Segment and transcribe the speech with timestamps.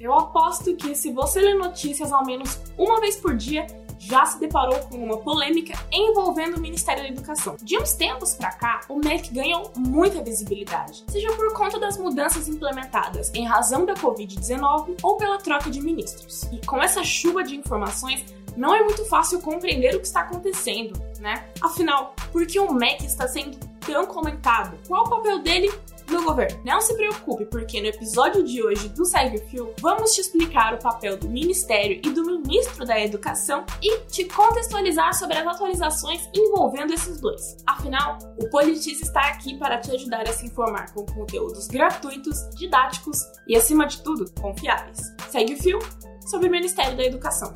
[0.00, 3.66] Eu aposto que se você lê notícias ao menos uma vez por dia,
[3.98, 7.54] já se deparou com uma polêmica envolvendo o Ministério da Educação.
[7.62, 12.48] De uns tempos para cá, o MEC ganhou muita visibilidade, seja por conta das mudanças
[12.48, 16.44] implementadas em razão da Covid-19 ou pela troca de ministros.
[16.44, 18.24] E com essa chuva de informações,
[18.56, 21.46] não é muito fácil compreender o que está acontecendo, né?
[21.60, 24.78] Afinal, por que o MEC está sendo tão comentado?
[24.88, 25.70] Qual o papel dele
[26.10, 26.60] no governo.
[26.64, 29.04] Não se preocupe, porque no episódio de hoje do
[29.48, 34.24] Fio, vamos te explicar o papel do Ministério e do Ministro da Educação e te
[34.24, 37.56] contextualizar sobre as atualizações envolvendo esses dois.
[37.66, 43.18] Afinal, o Politice está aqui para te ajudar a se informar com conteúdos gratuitos, didáticos
[43.46, 45.14] e, acima de tudo, confiáveis.
[45.30, 45.78] Segue o Fio
[46.26, 47.52] sobre o Ministério da Educação.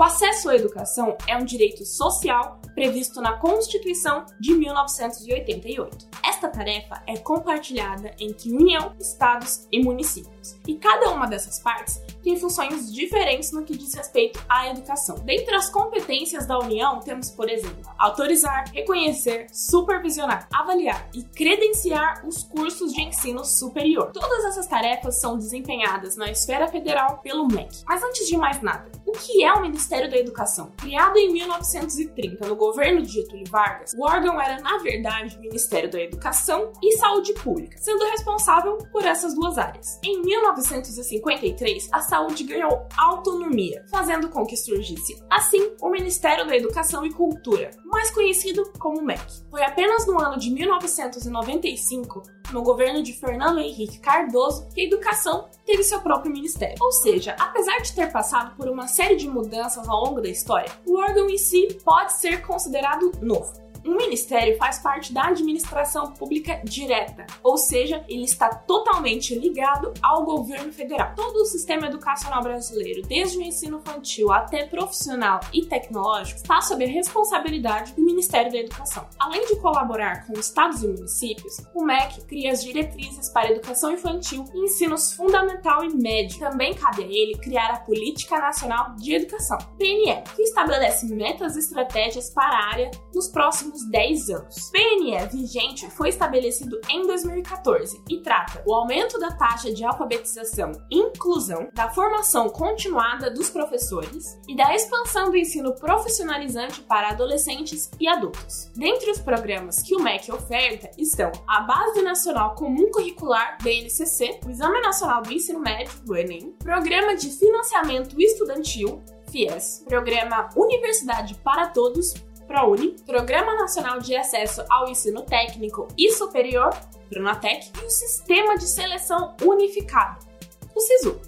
[0.00, 6.08] O acesso à educação é um direito social previsto na Constituição de 1988.
[6.24, 12.34] Esta tarefa é compartilhada entre União, Estados e municípios, e cada uma dessas partes tem
[12.38, 15.16] funções diferentes no que diz respeito à educação.
[15.16, 22.42] Dentre as competências da União, temos, por exemplo, autorizar, reconhecer, supervisionar, avaliar e credenciar os
[22.42, 24.12] cursos de ensino superior.
[24.12, 27.82] Todas essas tarefas são desempenhadas na esfera federal pelo MEC.
[27.86, 30.72] Mas antes de mais nada, o que é o Ministério da Educação?
[30.76, 35.90] Criado em 1930 no governo de Getúlio Vargas, o órgão era, na verdade, o Ministério
[35.90, 39.98] da Educação e Saúde Pública, sendo responsável por essas duas áreas.
[40.04, 47.04] Em 1953, a saúde ganhou autonomia, fazendo com que surgisse, assim, o Ministério da Educação
[47.04, 49.20] e Cultura, mais conhecido como MEC.
[49.50, 55.48] Foi apenas no ano de 1995, no governo de Fernando Henrique Cardoso, que a educação
[55.70, 56.76] teve seu próprio ministério.
[56.80, 60.70] Ou seja, apesar de ter passado por uma série de mudanças ao longo da história,
[60.84, 63.69] o órgão em si pode ser considerado novo.
[63.84, 70.24] Um ministério faz parte da administração pública direta, ou seja, ele está totalmente ligado ao
[70.24, 71.14] governo federal.
[71.14, 76.84] Todo o sistema educacional brasileiro, desde o ensino infantil até profissional e tecnológico, está sob
[76.84, 79.06] a responsabilidade do Ministério da Educação.
[79.18, 84.44] Além de colaborar com estados e municípios, o MEC cria as diretrizes para educação infantil
[84.54, 86.38] e ensinos fundamental e médio.
[86.38, 91.60] Também cabe a ele criar a Política Nacional de Educação, PNE, que estabelece metas e
[91.60, 94.70] estratégias para a área nos próximos últimos 10 anos.
[94.70, 100.98] PNE vigente foi estabelecido em 2014 e trata o aumento da taxa de alfabetização e
[100.98, 108.08] inclusão, da formação continuada dos professores e da expansão do ensino profissionalizante para adolescentes e
[108.08, 108.70] adultos.
[108.74, 114.50] Dentre os programas que o MEC oferta estão a Base Nacional Comum Curricular, BNCC, o
[114.50, 121.68] Exame Nacional do Ensino Médio, o ENEM, Programa de Financiamento Estudantil, FIES, Programa Universidade para
[121.68, 122.14] Todos,
[122.50, 126.76] ProUni, Programa Nacional de Acesso ao Ensino Técnico e Superior,
[127.08, 130.26] Pronatec, e o Sistema de Seleção Unificado,
[130.74, 131.20] o SISU.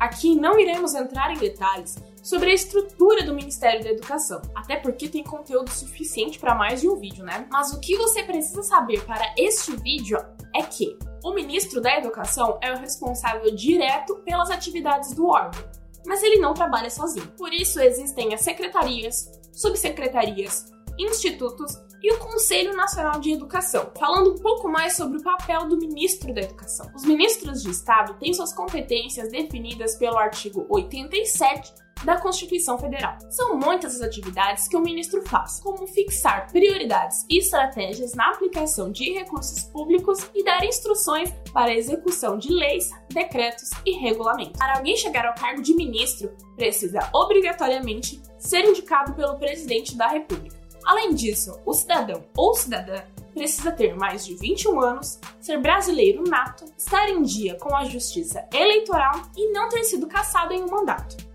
[0.00, 5.10] Aqui não iremos entrar em detalhes sobre a estrutura do Ministério da Educação, até porque
[5.10, 7.46] tem conteúdo suficiente para mais de um vídeo, né?
[7.50, 10.18] Mas o que você precisa saber para este vídeo
[10.54, 15.62] é que o ministro da Educação é o responsável direto pelas atividades do órgão,
[16.06, 17.26] mas ele não trabalha sozinho.
[17.36, 20.66] Por isso existem as secretarias, subsecretarias,
[20.98, 21.72] institutos
[22.06, 26.32] e o Conselho Nacional de Educação, falando um pouco mais sobre o papel do ministro
[26.32, 26.88] da Educação.
[26.94, 31.74] Os ministros de Estado têm suas competências definidas pelo artigo 87
[32.04, 33.16] da Constituição Federal.
[33.28, 38.92] São muitas as atividades que o ministro faz, como fixar prioridades e estratégias na aplicação
[38.92, 44.56] de recursos públicos e dar instruções para a execução de leis, decretos e regulamentos.
[44.56, 50.65] Para alguém chegar ao cargo de ministro, precisa obrigatoriamente ser indicado pelo presidente da República.
[50.86, 53.02] Além disso, o cidadão ou cidadã
[53.34, 58.46] precisa ter mais de 21 anos, ser brasileiro nato, estar em dia com a justiça
[58.54, 61.25] eleitoral e não ter sido caçado em um mandato.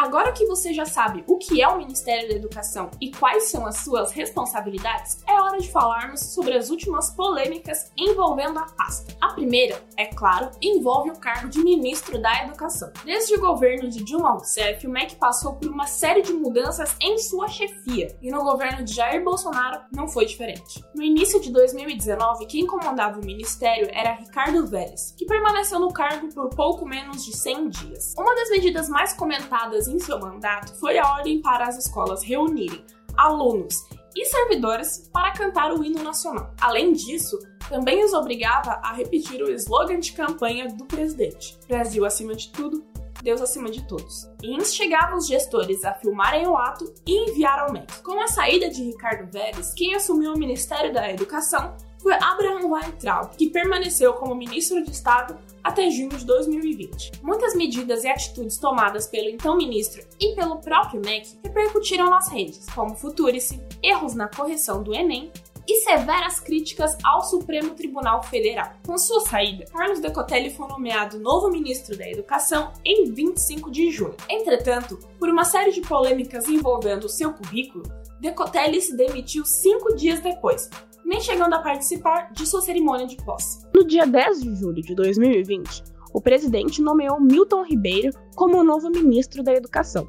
[0.00, 3.66] Agora que você já sabe o que é o Ministério da Educação e quais são
[3.66, 9.14] as suas responsabilidades, é hora de falarmos sobre as últimas polêmicas envolvendo a pasta.
[9.20, 12.90] A primeira, é claro, envolve o cargo de ministro da Educação.
[13.04, 17.18] Desde o governo de Dilma Rousseff, o MEC passou por uma série de mudanças em
[17.18, 20.82] sua chefia, e no governo de Jair Bolsonaro não foi diferente.
[20.94, 26.32] No início de 2019, quem comandava o ministério era Ricardo Vélez, que permaneceu no cargo
[26.32, 28.14] por pouco menos de 100 dias.
[28.16, 32.84] Uma das medidas mais comentadas em seu mandato foi a ordem para as escolas reunirem
[33.16, 33.74] alunos
[34.16, 36.54] e servidores para cantar o hino nacional.
[36.60, 37.38] Além disso,
[37.68, 42.84] também os obrigava a repetir o slogan de campanha do presidente: Brasil acima de tudo,
[43.22, 44.28] Deus acima de todos.
[44.42, 48.02] E instigava os gestores a filmarem o ato e enviar ao MEC.
[48.02, 53.36] Com a saída de Ricardo Vélez, quem assumiu o Ministério da Educação foi Abraham Weintraub,
[53.36, 57.12] que permaneceu como ministro de Estado até junho de 2020.
[57.22, 62.66] Muitas medidas e atitudes tomadas pelo então ministro e pelo próprio MEC repercutiram nas redes,
[62.74, 65.30] como Futurice, erros na correção do Enem
[65.68, 68.72] e severas críticas ao Supremo Tribunal Federal.
[68.84, 74.16] Com sua saída, Carlos Decotelli foi nomeado novo ministro da Educação em 25 de junho.
[74.28, 77.84] Entretanto, por uma série de polêmicas envolvendo seu currículo,
[78.20, 80.68] Decotelli se demitiu cinco dias depois,
[81.10, 83.66] nem chegando a participar de sua cerimônia de posse.
[83.74, 85.82] No dia 10 de julho de 2020,
[86.14, 90.08] o presidente nomeou Milton Ribeiro como o novo ministro da Educação.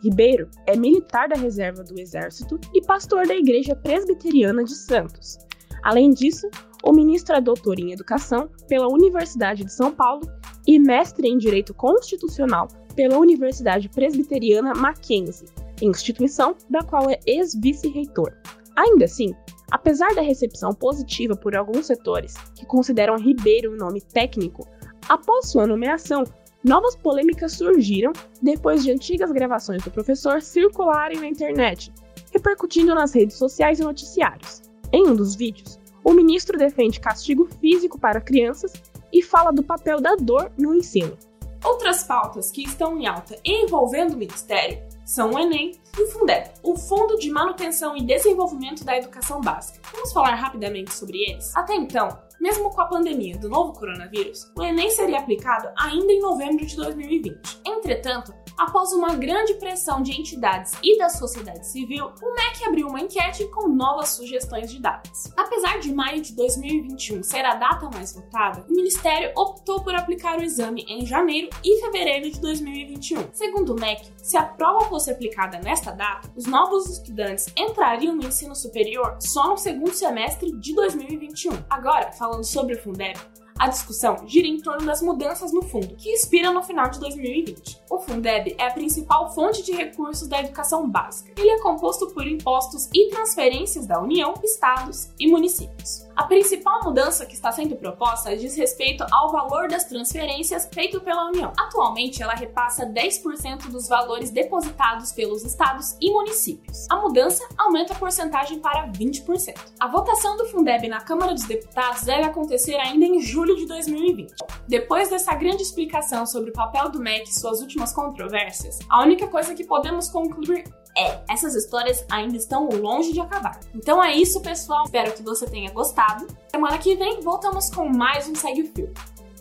[0.00, 5.38] Ribeiro é militar da reserva do Exército e pastor da Igreja Presbiteriana de Santos.
[5.82, 6.48] Além disso,
[6.84, 10.22] o ministro é doutor em Educação pela Universidade de São Paulo
[10.64, 15.48] e mestre em Direito Constitucional pela Universidade Presbiteriana Mackenzie,
[15.80, 18.32] instituição da qual é ex-vice-reitor.
[18.76, 19.34] Ainda assim,
[19.72, 24.68] Apesar da recepção positiva por alguns setores, que consideram Ribeiro um nome técnico,
[25.08, 26.24] após sua nomeação,
[26.62, 31.90] novas polêmicas surgiram depois de antigas gravações do professor circularem na internet,
[32.30, 34.60] repercutindo nas redes sociais e noticiários.
[34.92, 38.74] Em um dos vídeos, o ministro defende castigo físico para crianças
[39.10, 41.16] e fala do papel da dor no ensino.
[41.64, 46.76] Outras pautas que estão em alta envolvendo o Ministério são o Enem o Fundeb, o
[46.76, 49.80] Fundo de Manutenção e Desenvolvimento da Educação Básica.
[49.92, 51.54] Vamos falar rapidamente sobre eles?
[51.54, 52.08] Até então,
[52.40, 56.76] mesmo com a pandemia do novo coronavírus, o Enem seria aplicado ainda em novembro de
[56.76, 57.60] 2020.
[57.66, 63.00] Entretanto, Após uma grande pressão de entidades e da sociedade civil, o MEC abriu uma
[63.00, 65.32] enquete com novas sugestões de datas.
[65.36, 70.38] Apesar de maio de 2021 ser a data mais votada, o Ministério optou por aplicar
[70.38, 73.30] o exame em janeiro e fevereiro de 2021.
[73.32, 78.26] Segundo o MEC, se a prova fosse aplicada nesta data, os novos estudantes entrariam no
[78.26, 81.64] ensino superior só no segundo semestre de 2021.
[81.68, 83.18] Agora, falando sobre o Fundeb,
[83.62, 87.80] a discussão gira em torno das mudanças no fundo, que expiram no final de 2020.
[87.88, 91.30] O Fundeb é a principal fonte de recursos da educação básica.
[91.40, 96.08] Ele é composto por impostos e transferências da União, estados e municípios.
[96.16, 101.28] A principal mudança que está sendo proposta diz respeito ao valor das transferências feito pela
[101.28, 101.52] União.
[101.56, 106.86] Atualmente, ela repassa 10% dos valores depositados pelos estados e municípios.
[106.90, 109.54] A mudança aumenta a porcentagem para 20%.
[109.78, 113.20] A votação do Fundeb na Câmara dos Deputados deve acontecer ainda em
[113.52, 114.34] julho de 2020.
[114.66, 119.26] Depois dessa grande explicação sobre o papel do MEC e suas últimas controvérsias, a única
[119.28, 120.64] coisa que podemos concluir
[120.96, 123.58] é, essas histórias ainda estão longe de acabar.
[123.74, 124.84] Então é isso, pessoal.
[124.84, 126.26] Espero que você tenha gostado.
[126.50, 128.92] Semana que vem voltamos com mais um Segue o Fio.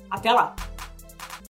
[0.10, 0.56] Até lá!